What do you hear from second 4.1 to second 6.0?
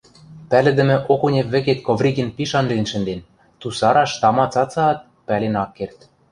тама, цацаат, пӓлен ак керд.